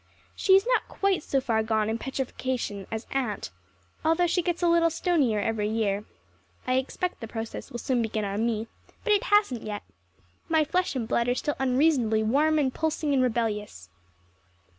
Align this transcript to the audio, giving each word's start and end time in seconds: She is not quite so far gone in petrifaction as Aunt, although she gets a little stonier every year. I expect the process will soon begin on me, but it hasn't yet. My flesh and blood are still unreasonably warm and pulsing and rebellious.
She 0.35 0.55
is 0.55 0.65
not 0.65 0.87
quite 0.87 1.21
so 1.21 1.39
far 1.39 1.61
gone 1.61 1.87
in 1.87 1.99
petrifaction 1.99 2.87
as 2.89 3.05
Aunt, 3.11 3.51
although 4.03 4.25
she 4.25 4.41
gets 4.41 4.63
a 4.63 4.67
little 4.67 4.89
stonier 4.89 5.39
every 5.39 5.69
year. 5.69 6.05
I 6.65 6.77
expect 6.77 7.19
the 7.19 7.27
process 7.27 7.69
will 7.69 7.77
soon 7.77 8.01
begin 8.01 8.25
on 8.25 8.43
me, 8.43 8.65
but 9.03 9.13
it 9.13 9.25
hasn't 9.25 9.61
yet. 9.61 9.83
My 10.49 10.63
flesh 10.65 10.95
and 10.95 11.07
blood 11.07 11.29
are 11.29 11.35
still 11.35 11.53
unreasonably 11.59 12.23
warm 12.23 12.57
and 12.57 12.73
pulsing 12.73 13.13
and 13.13 13.21
rebellious. 13.21 13.89